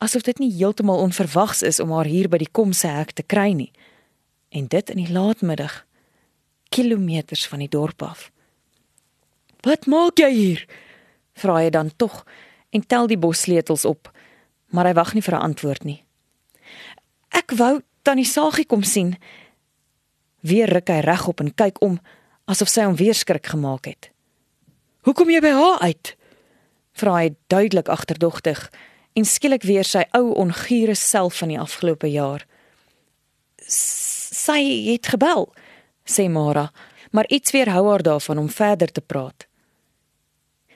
Asof 0.03 0.25
dit 0.27 0.41
nie 0.43 0.51
heeltemal 0.51 0.99
onverwags 0.99 1.63
is 1.63 1.79
om 1.79 1.93
haar 1.95 2.09
hier 2.11 2.27
by 2.27 2.41
die 2.43 2.51
komse 2.51 2.91
hek 2.91 3.13
te 3.15 3.23
kry 3.23 3.53
nie. 3.55 3.71
En 4.51 4.67
dit 4.67 4.91
in 4.91 4.99
die 4.99 5.13
laatmiddag, 5.15 5.85
kilometers 6.75 7.47
van 7.47 7.63
die 7.63 7.71
dorp 7.71 8.03
af. 8.03 8.31
"Wat 9.63 9.87
maak 9.87 10.19
jy 10.19 10.31
hier?" 10.35 10.67
vra 11.35 11.63
hy 11.63 11.71
dan 11.71 11.93
tog 11.97 12.27
en 12.71 12.87
tel 12.87 13.07
die 13.07 13.19
bossleutels 13.19 13.85
op, 13.85 14.11
maar 14.71 14.87
hy 14.87 14.95
wag 14.95 15.15
nie 15.15 15.23
vir 15.23 15.35
'n 15.35 15.43
antwoord 15.43 15.85
nie. 15.85 16.05
"Ek 17.31 17.53
wou 17.55 17.83
tannie 18.03 18.25
Sagie 18.27 18.67
kom 18.67 18.83
sien." 18.83 19.17
Weer 20.41 20.69
ruk 20.73 20.89
hy 20.89 21.01
regop 21.05 21.41
en 21.41 21.55
kyk 21.55 21.83
om 21.85 21.99
asof 22.51 22.69
sy 22.69 22.87
hom 22.87 22.97
weer 22.97 23.15
skrik 23.15 23.47
gemaak 23.47 23.87
het. 23.87 24.11
"Hoekom 25.03 25.31
jy 25.31 25.41
by 25.41 25.53
haar 25.53 25.79
uit?" 25.81 26.17
vra 26.93 27.15
hy 27.15 27.35
duidelik 27.47 27.89
agterdogtig 27.89 28.71
en 29.13 29.25
skielik 29.25 29.63
weer 29.63 29.85
sy 29.85 30.05
ou 30.17 30.33
ongure 30.35 30.95
self 30.95 31.41
van 31.43 31.49
die 31.49 31.61
afgelope 31.61 32.11
jaar. 32.11 32.47
Sy 33.67 34.61
het 34.91 35.07
gebel, 35.07 35.49
sê 36.05 36.29
Mara, 36.31 36.71
maar 37.11 37.29
iets 37.29 37.51
weerhou 37.51 37.89
haar 37.89 38.03
daarvan 38.03 38.39
om 38.39 38.49
verder 38.49 38.93
te 38.93 39.01
praat. 39.01 39.47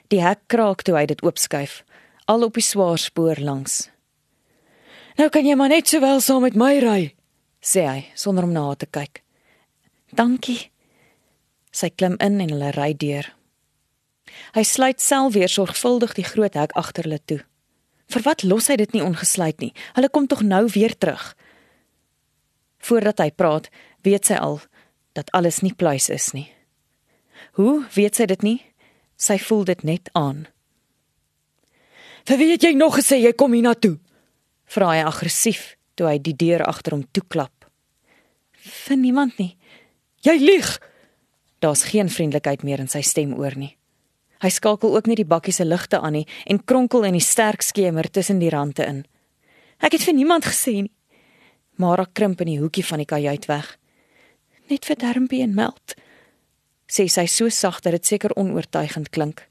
Die 0.07 0.21
hek 0.21 0.45
kraak 0.47 0.81
toe 0.85 0.95
hy 0.95 1.05
dit 1.09 1.21
oopskuif, 1.25 1.83
al 2.25 2.43
op 2.43 2.53
die 2.53 2.63
swaar 2.65 2.99
spoor 3.01 3.39
langs. 3.41 3.89
Nou 5.17 5.29
kan 5.29 5.45
jy 5.47 5.55
maar 5.55 5.71
net 5.71 5.87
sowel 5.87 6.19
saam 6.21 6.43
met 6.43 6.57
my 6.59 6.73
ry, 6.83 7.15
sê 7.63 7.85
hy 7.87 8.01
sonder 8.15 8.43
om 8.43 8.51
na 8.51 8.67
haar 8.67 8.81
te 8.81 8.89
kyk. 8.91 9.24
Dankie. 10.15 10.71
Sy 11.75 11.89
klim 11.91 12.15
in 12.23 12.39
en 12.39 12.53
hulle 12.53 12.71
ry 12.77 12.93
deur. 12.95 13.27
Hy 14.55 14.63
sluit 14.63 15.01
self 15.03 15.33
weer 15.35 15.51
sorgvuldig 15.51 16.15
die 16.15 16.27
groot 16.27 16.55
hek 16.55 16.71
agter 16.79 17.07
hulle 17.07 17.19
toe. 17.27 17.41
Vir 18.13 18.23
wat 18.23 18.45
los 18.47 18.69
hy 18.71 18.77
dit 18.79 18.95
nie 18.95 19.03
ongesluit 19.03 19.59
nie? 19.59 19.73
Hulle 19.97 20.09
kom 20.13 20.29
tog 20.31 20.43
nou 20.45 20.63
weer 20.71 20.95
terug. 20.95 21.33
Voordat 22.85 23.19
hy 23.19 23.31
praat, 23.35 23.67
weet 24.07 24.29
sy 24.29 24.39
al 24.39 24.61
dat 25.17 25.31
alles 25.35 25.61
nie 25.65 25.73
pluis 25.75 26.07
is 26.13 26.31
nie. 26.35 26.47
Hoe 27.59 27.83
weet 27.95 28.15
sy 28.15 28.27
dit 28.31 28.43
nie? 28.45 28.59
Sy 29.19 29.37
voel 29.39 29.63
dit 29.67 29.83
net 29.83 30.09
aan. 30.13 30.47
"Vir 32.25 32.37
wie 32.37 32.51
het 32.51 32.63
jy 32.63 32.73
nog 32.73 32.97
gesê 32.97 33.19
jy 33.19 33.33
kom 33.33 33.53
hier 33.53 33.63
na 33.63 33.73
toe?" 33.73 33.99
vra 34.65 34.91
hy 34.91 35.03
aggressief 35.03 35.75
toe 35.95 36.07
hy 36.07 36.17
die 36.17 36.33
deur 36.33 36.63
agter 36.65 36.93
hom 36.93 37.05
toeklap. 37.11 37.65
"Vir 38.53 38.97
niemand 38.97 39.37
nie. 39.37 39.57
Jy 40.25 40.37
lieg." 40.41 40.79
Daar's 41.61 41.83
geen 41.83 42.09
vriendelikheid 42.09 42.63
meer 42.63 42.79
in 42.79 42.89
sy 42.91 43.01
stem 43.01 43.33
oor 43.33 43.55
nie. 43.57 43.77
Hy 44.43 44.49
skakel 44.49 44.95
ook 44.95 45.07
net 45.07 45.21
die 45.21 45.25
bakkie 45.25 45.53
se 45.53 45.65
ligte 45.65 45.99
aan 45.99 46.13
nie 46.19 46.27
en 46.45 46.63
kronkel 46.63 47.05
in 47.07 47.15
die 47.17 47.23
sterk 47.23 47.61
skemer 47.61 48.09
tussen 48.11 48.39
die 48.39 48.49
rande 48.49 48.85
in. 48.85 49.05
Ek 49.79 49.95
het 49.95 50.03
vir 50.03 50.13
niemand 50.13 50.45
gesê 50.45 50.81
nie. 50.83 50.91
Mara 51.75 52.05
krimp 52.05 52.41
in 52.41 52.53
die 52.53 52.59
hoekie 52.59 52.85
van 52.85 53.01
die 53.03 53.09
kajuit 53.09 53.47
weg. 53.51 53.77
Net 54.69 54.85
vir 54.87 54.95
Dermpie 54.95 55.41
en 55.43 55.55
Meld. 55.55 55.95
Sê 56.87 57.07
sy 57.11 57.25
so 57.27 57.49
sag 57.49 57.81
dat 57.83 57.97
dit 57.97 58.05
seker 58.05 58.35
onoortuigend 58.35 59.09
klink. 59.09 59.43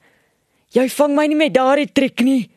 Jy 0.75 0.89
vang 0.89 1.15
my 1.15 1.27
nie 1.27 1.39
met 1.39 1.55
daardie 1.55 1.91
triek 1.93 2.23
nie. 2.25 2.49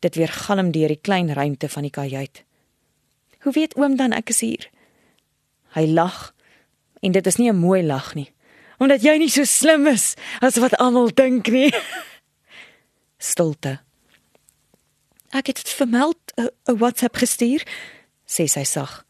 Dit 0.00 0.16
weer 0.16 0.32
galm 0.32 0.72
deur 0.72 0.88
die 0.88 1.02
klein 1.02 1.32
ruimte 1.34 1.68
van 1.68 1.86
die 1.86 1.92
kajuit. 1.92 2.42
Hoe 3.44 3.52
weet 3.52 3.76
oom 3.78 3.96
dan 3.96 4.12
ek 4.16 4.32
is 4.34 4.40
hier? 4.40 4.70
Hy 5.76 5.86
lag. 5.86 6.32
En 7.00 7.12
dit 7.12 7.26
is 7.26 7.36
nie 7.36 7.50
'n 7.50 7.56
mooi 7.56 7.82
lag 7.82 8.14
nie 8.14 8.32
omdat 8.78 9.04
jy 9.04 9.16
nie 9.20 9.30
so 9.32 9.44
slim 9.48 9.86
is 9.90 10.14
as 10.44 10.58
wat 10.60 10.76
almal 10.82 11.10
dink 11.16 11.48
nie. 11.52 11.70
Stilte. 13.30 13.78
Ek 15.32 15.50
het 15.50 15.60
vermeld 15.60 16.20
'n 16.36 16.78
WhatsApp 16.78 17.16
gestuur, 17.16 17.64
sê 18.26 18.46
sy 18.46 18.64
sag. 18.64 19.04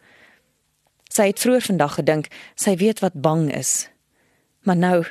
Sy 1.11 1.33
het 1.33 1.40
vroeër 1.40 1.62
vandag 1.62 1.95
gedink 1.99 2.28
sy 2.55 2.76
weet 2.76 3.00
wat 3.00 3.21
bang 3.21 3.50
is. 3.52 3.88
Maar 4.62 4.76
nou 4.76 5.05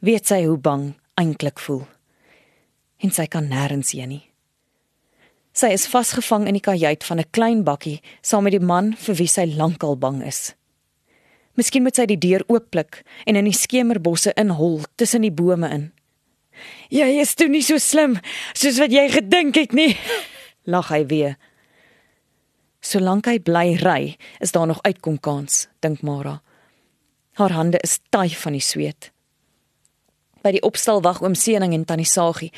weet 0.00 0.26
sy 0.26 0.44
hoe 0.44 0.58
bang 0.58 0.94
eintlik 1.14 1.58
voel. 1.58 1.86
En 2.98 3.10
sy 3.10 3.26
kan 3.26 3.48
nêrens 3.48 3.92
heen 3.92 4.08
nie. 4.08 4.30
Sy 5.52 5.70
is 5.70 5.86
vasgevang 5.86 6.46
in 6.46 6.58
die 6.58 6.64
kajuit 6.64 7.04
van 7.04 7.18
'n 7.18 7.30
klein 7.30 7.64
bakkie 7.64 8.02
saam 8.20 8.42
met 8.42 8.52
die 8.52 8.66
man 8.66 8.96
vir 8.96 9.14
wie 9.14 9.28
sy 9.28 9.46
lankal 9.46 9.96
bang 9.96 10.22
is. 10.22 10.54
Miskien 11.54 11.84
moet 11.86 11.96
sy 11.96 12.06
die 12.10 12.18
deur 12.18 12.42
oopklik 12.50 13.02
en 13.28 13.38
in 13.38 13.46
die 13.46 13.54
skemerbosse 13.54 14.34
inhol 14.40 14.80
tussen 14.98 15.22
die 15.26 15.34
bome 15.34 15.70
in. 15.70 15.84
Jy 16.90 17.08
is 17.22 17.34
toe 17.38 17.48
nie 17.50 17.62
so 17.66 17.78
slim 17.82 18.18
soos 18.54 18.78
wat 18.82 18.94
jy 18.94 19.06
gedink 19.10 19.58
het 19.58 19.74
nie, 19.74 19.94
lag 20.72 20.90
hy 20.94 21.02
weer. 21.10 21.36
Solank 22.84 23.30
hy 23.30 23.38
bly 23.40 23.78
ry, 23.80 24.14
is 24.44 24.52
daar 24.52 24.68
nog 24.68 24.82
uitkom 24.84 25.16
kans, 25.18 25.68
dink 25.80 26.02
Mara. 26.04 26.40
Haar 27.40 27.54
hande 27.56 27.80
is 27.82 27.98
taai 28.14 28.34
van 28.36 28.54
die 28.54 28.62
sweet. 28.62 29.10
By 30.44 30.52
die 30.54 30.62
opstal 30.62 31.00
wag 31.02 31.22
oom 31.24 31.34
Sening 31.38 31.72
en 31.74 31.86
tannie 31.88 32.06
Sagie. 32.06 32.52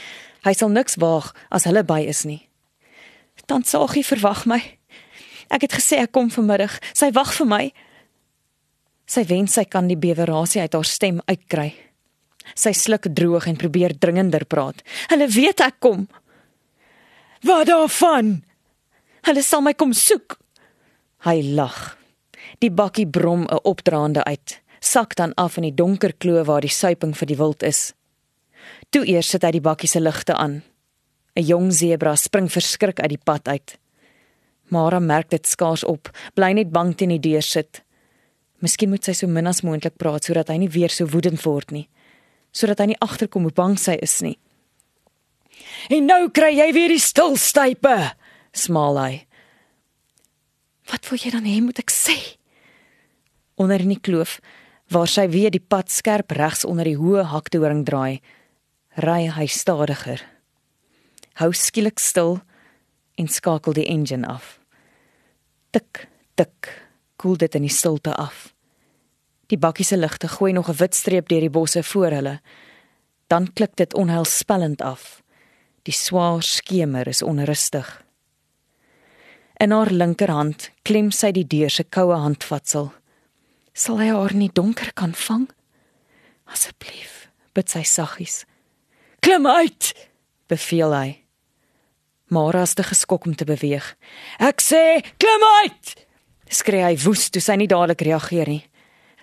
Hy 0.44 0.52
sal 0.58 0.72
niks 0.74 0.98
waag 1.00 1.30
as 1.54 1.68
hulle 1.68 1.84
by 1.86 2.02
is 2.10 2.24
nie. 2.26 2.42
Tant 3.46 3.68
Sagie 3.68 4.04
verwag 4.04 4.42
my. 4.50 4.58
Ek 5.54 5.62
het 5.68 5.76
gesê 5.78 6.00
ek 6.02 6.12
kom 6.16 6.32
vanmiddag. 6.34 6.80
Sy 6.96 7.12
wag 7.14 7.30
vir 7.38 7.46
my. 7.46 7.62
Sy 9.06 9.22
wens 9.30 9.54
sy 9.54 9.64
kan 9.70 9.88
die 9.88 9.98
bewerasie 9.98 10.60
uit 10.60 10.74
haar 10.74 10.88
stem 10.88 11.20
uitkry. 11.26 11.70
Sy 12.54 12.72
sluk 12.74 13.08
droog 13.14 13.46
en 13.46 13.58
probeer 13.58 13.94
dringender 13.98 14.44
praat. 14.44 14.82
Hulle 15.10 15.28
weet 15.30 15.62
ek 15.62 15.78
kom. 15.80 16.06
Wat 17.46 17.66
daarvan? 17.70 18.40
Hulle 19.26 19.42
sal 19.42 19.62
my 19.62 19.74
kom 19.74 19.94
soek. 19.94 20.38
Hy 21.26 21.42
lag. 21.58 21.96
Die 22.62 22.70
bakkie 22.70 23.06
brom 23.06 23.46
'n 23.46 23.62
opdraande 23.64 24.24
uit. 24.24 24.60
sak 24.80 25.16
dan 25.16 25.34
af 25.34 25.56
in 25.56 25.62
die 25.62 25.74
donker 25.74 26.12
kloof 26.12 26.46
waar 26.46 26.60
die 26.60 26.70
suiping 26.70 27.16
vir 27.16 27.26
die 27.26 27.36
wild 27.36 27.62
is. 27.62 27.94
Toe 28.90 29.06
eers 29.06 29.30
sit 29.30 29.42
hy 29.42 29.50
die 29.50 29.60
bakkie 29.60 29.88
se 29.88 30.00
ligte 30.00 30.34
aan. 30.34 30.62
'n 31.34 31.42
Jong 31.42 31.72
sebra 31.72 32.16
spring 32.16 32.48
verskrik 32.52 33.00
uit 33.00 33.08
die 33.08 33.24
pad 33.24 33.48
uit. 33.48 33.78
Mara 34.68 35.00
merk 35.00 35.30
dit 35.30 35.46
skaars 35.46 35.84
op, 35.84 36.10
bly 36.34 36.52
net 36.52 36.70
bang 36.70 36.94
teen 36.96 37.08
die 37.08 37.30
deur 37.30 37.42
sit. 37.42 37.82
Miskien 38.64 38.90
moet 38.90 39.04
sy 39.04 39.12
so 39.16 39.28
min 39.28 39.48
as 39.48 39.62
moontlik 39.66 39.98
praat 40.00 40.24
sodat 40.24 40.48
hy 40.52 40.58
nie 40.62 40.72
weer 40.72 40.92
so 40.92 41.08
woedend 41.12 41.42
word 41.44 41.74
nie, 41.74 41.86
sodat 42.56 42.80
hy 42.80 42.92
nie 42.92 43.00
agterkom 43.04 43.44
hoe 43.44 43.54
bang 43.56 43.76
sy 43.80 43.98
is 44.02 44.18
nie. 44.24 44.36
En 45.92 46.08
nou 46.08 46.28
kry 46.34 46.54
jy 46.56 46.70
weer 46.76 46.92
die 46.92 47.02
stilstype, 47.02 47.96
smaal 48.56 49.00
hy. 49.00 49.12
Wat 50.90 51.08
wil 51.10 51.20
jy 51.20 51.32
dan 51.34 51.48
hê 51.48 51.58
moet 51.64 51.80
ek 51.82 51.92
sê? 51.92 52.16
Onder 53.60 53.82
in 53.82 53.94
die 53.94 54.00
kloof 54.00 54.38
waar 54.92 55.10
sy 55.10 55.26
weer 55.32 55.50
die 55.50 55.62
pad 55.62 55.90
skerp 55.90 56.30
regs 56.36 56.64
onder 56.68 56.86
die 56.86 56.98
hoë 56.98 57.24
hakdoring 57.32 57.82
draai, 57.88 58.20
ry 59.02 59.26
hy 59.34 59.46
stadiger. 59.50 60.22
Hou 61.42 61.50
skielik 61.52 61.98
stil 62.00 62.38
en 63.18 63.28
skakel 63.28 63.74
die 63.76 63.88
engine 63.90 64.28
af. 64.30 64.60
Tik, 65.74 66.06
tik, 66.38 66.70
koel 67.16 67.36
dit 67.36 67.54
in 67.54 67.62
die 67.62 67.72
stilte 67.72 68.14
af. 68.14 68.52
Die 69.46 69.58
bakkie 69.58 69.84
se 69.86 69.96
ligte 69.96 70.28
gooi 70.28 70.52
nog 70.52 70.68
'n 70.68 70.78
wit 70.78 70.94
streep 70.94 71.28
deur 71.28 71.40
die 71.40 71.50
bosse 71.50 71.82
voor 71.82 72.10
hulle. 72.10 72.40
Dan 73.26 73.52
klik 73.52 73.76
dit 73.76 73.94
onheilspellend 73.94 74.82
af. 74.82 75.22
Die 75.82 75.94
swaar 75.94 76.42
skemer 76.42 77.08
is 77.08 77.22
onrustig. 77.22 78.04
In 79.56 79.70
haar 79.70 79.90
linkerhand 79.90 80.70
klem 80.82 81.10
sy 81.10 81.30
die 81.32 81.46
deur 81.46 81.70
se 81.70 81.84
koue 81.84 82.14
handvatsel. 82.14 82.92
Sal 83.72 83.98
hy 83.98 84.08
haar 84.08 84.34
nie 84.34 84.50
donker 84.52 84.92
kan 84.92 85.14
vang? 85.14 85.48
Asseblief, 86.44 87.28
bid 87.52 87.70
sy 87.70 87.82
saggies. 87.82 88.44
Klim 89.20 89.46
uit, 89.46 90.08
beveel 90.46 90.92
hy. 90.94 91.22
Mara 92.28 92.62
is 92.62 92.74
te 92.74 92.82
geskok 92.82 93.26
om 93.26 93.34
te 93.34 93.44
beweeg. 93.44 93.96
Ek 94.38 94.60
sê, 94.60 95.02
klim 95.16 95.46
uit! 95.62 96.05
Skree 96.50 96.84
hy 96.84 96.96
woest 97.04 97.32
toe 97.32 97.42
sy 97.42 97.56
nie 97.56 97.68
dadelik 97.70 98.02
reageer 98.06 98.48
nie. 98.48 98.64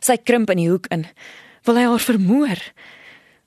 Sy 0.04 0.18
krimp 0.18 0.50
in 0.50 0.58
die 0.58 0.70
hoek 0.70 0.88
in. 0.92 1.06
Wil 1.66 1.80
hy 1.80 1.86
haar 1.88 2.04
vermoor? 2.04 2.60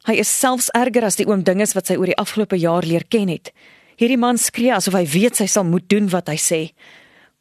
Hy 0.06 0.14
is 0.22 0.30
selfs 0.30 0.70
erger 0.74 1.04
as 1.04 1.18
die 1.18 1.26
oom 1.26 1.42
dinges 1.44 1.74
wat 1.74 1.90
sy 1.90 1.96
oor 1.98 2.06
die 2.06 2.20
afgelope 2.20 2.56
jaar 2.56 2.86
leer 2.86 3.04
ken 3.10 3.28
het. 3.28 3.52
Hierdie 3.98 4.20
man 4.20 4.38
skree 4.38 4.72
asof 4.76 4.94
hy 4.94 5.04
weet 5.08 5.36
sy 5.40 5.48
sal 5.50 5.66
moet 5.66 5.88
doen 5.90 6.08
wat 6.12 6.30
hy 6.30 6.36
sê. 6.40 6.60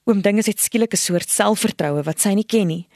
Oom 0.09 0.21
dinges 0.25 0.47
het 0.49 0.59
skielik 0.59 0.93
'n 0.93 0.97
soort 0.97 1.29
selfvertroue 1.29 2.03
wat 2.03 2.19
sy 2.19 2.33
nie 2.33 2.43
ken 2.47 2.67
nie. 2.67 2.87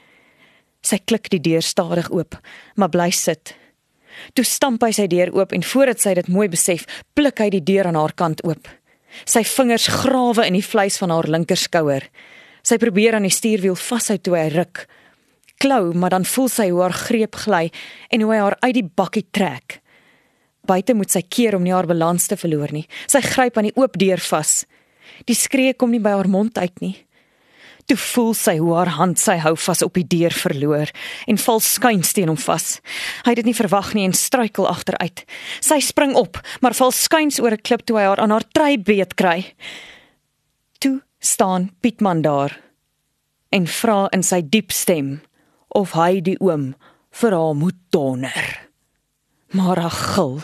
Sy 0.82 0.98
klik 0.98 1.28
die 1.30 1.40
deur 1.40 1.62
stadig 1.62 2.10
oop, 2.10 2.36
maar 2.76 2.88
bly 2.88 3.10
sit. 3.10 3.54
Toe 4.34 4.44
stamp 4.44 4.82
hy 4.82 4.90
sy 4.92 5.06
deur 5.06 5.30
oop 5.36 5.52
en 5.52 5.62
voordat 5.62 6.00
sy 6.00 6.14
dit 6.14 6.28
mooi 6.28 6.48
besef, 6.48 6.86
pluk 7.14 7.38
hy 7.38 7.50
die 7.50 7.64
deur 7.64 7.86
aan 7.86 7.98
haar 7.98 8.12
kant 8.12 8.42
oop. 8.44 8.68
Sy 9.24 9.42
vingers 9.44 9.86
grawe 9.86 10.46
in 10.46 10.54
die 10.54 10.64
vleis 10.64 10.98
van 10.98 11.10
haar 11.10 11.28
linkerskouer. 11.28 12.06
Sy 12.62 12.78
probeer 12.78 13.14
aan 13.14 13.28
die 13.28 13.34
stuurwiel 13.34 13.76
vashou 13.76 14.18
toe 14.18 14.36
hy 14.36 14.48
ruk. 14.54 14.86
Klou, 15.60 15.92
maar 15.94 16.10
dan 16.10 16.24
voel 16.24 16.48
sy 16.48 16.70
hoe 16.70 16.80
haar 16.82 16.96
greep 16.96 17.36
gly 17.36 17.68
en 18.08 18.24
hoe 18.24 18.32
hy 18.32 18.40
haar 18.40 18.56
uit 18.62 18.74
die 18.74 18.88
bakkie 18.96 19.26
trek. 19.30 19.80
Buite 20.66 20.94
moet 20.94 21.12
sy 21.12 21.22
keer 21.22 21.56
om 21.56 21.64
nie 21.64 21.74
haar 21.74 21.88
balans 21.88 22.28
te 22.30 22.36
verloor 22.36 22.72
nie. 22.72 22.86
Sy 23.10 23.20
gryp 23.24 23.58
aan 23.58 23.68
die 23.68 23.76
oop 23.76 23.98
deur 24.00 24.20
vas. 24.30 24.64
Die 25.28 25.36
skree 25.36 25.74
kom 25.74 25.92
nie 25.92 26.02
by 26.02 26.14
haar 26.16 26.30
mond 26.30 26.58
uit 26.58 26.80
nie. 26.84 26.96
Toe 27.90 27.96
voel 27.98 28.34
sy 28.38 28.54
hoe 28.60 28.74
haar 28.76 28.92
hand 28.94 29.18
sy 29.18 29.34
hou 29.42 29.56
vas 29.58 29.80
op 29.82 29.96
die 29.98 30.06
deur 30.06 30.34
verloor 30.36 30.92
en 31.26 31.40
val 31.42 31.62
skuins 31.64 32.12
teen 32.14 32.30
hom 32.30 32.38
vas. 32.38 32.76
Hy 33.24 33.32
het 33.32 33.40
dit 33.40 33.48
nie 33.50 33.56
verwag 33.56 33.88
nie 33.98 34.04
en 34.06 34.14
struikel 34.14 34.68
agteruit. 34.70 35.24
Sy 35.58 35.80
spring 35.82 36.14
op, 36.14 36.38
maar 36.62 36.76
val 36.78 36.94
skuins 36.94 37.40
oor 37.42 37.56
'n 37.56 37.66
klip 37.66 37.82
toe 37.86 37.98
hy 37.98 38.06
haar 38.06 38.22
aan 38.22 38.30
haar 38.30 38.46
trei 38.52 38.78
beet 38.78 39.16
kry. 39.18 39.54
Toe 40.78 41.02
staan 41.20 41.70
Pietman 41.80 42.22
daar 42.22 42.60
en 43.48 43.66
vra 43.66 44.08
in 44.16 44.22
sy 44.24 44.40
diep 44.42 44.72
stem 44.72 45.20
of 45.68 45.92
hy 45.92 46.20
die 46.24 46.38
oom 46.40 46.72
vir 47.20 47.36
haar 47.36 47.54
moet 47.54 47.78
donder. 47.94 48.46
Mara 49.52 49.88
gil 49.88 50.40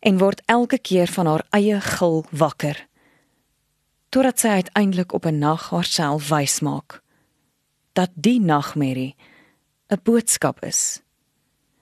en 0.00 0.20
word 0.20 0.40
elke 0.46 0.78
keer 0.78 1.10
van 1.12 1.26
haar 1.26 1.44
eie 1.56 1.80
gil 1.80 2.24
wakker 2.30 2.86
totdat 4.10 4.42
sy 4.42 4.48
uiteindelik 4.62 5.12
op 5.12 5.26
'n 5.26 5.38
nag 5.38 5.70
haarself 5.70 6.28
wys 6.28 6.60
maak 6.60 7.02
dat 7.92 8.10
die 8.14 8.40
nagmerrie 8.40 9.14
'n 9.90 10.00
boodskap 10.02 10.64
is 10.64 11.02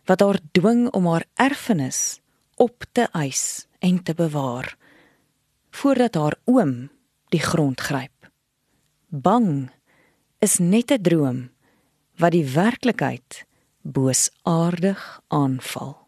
wat 0.06 0.20
haar 0.20 0.40
dwing 0.52 0.90
om 0.90 1.06
haar 1.06 1.24
erfenis 1.34 2.20
op 2.56 2.84
te 2.92 3.08
eis 3.12 3.66
en 3.78 4.02
te 4.02 4.14
bewaar 4.14 4.76
voordat 5.70 6.14
haar 6.14 6.36
oom 6.44 6.90
die 7.28 7.40
grond 7.40 7.80
gryp. 7.80 8.30
Bang 9.08 9.70
is 10.38 10.58
net 10.58 10.90
'n 10.90 11.02
droom 11.02 11.50
wat 12.16 12.32
die 12.32 12.44
werklikheid 12.44 13.46
boosaardig 13.82 15.20
aanval. 15.28 16.07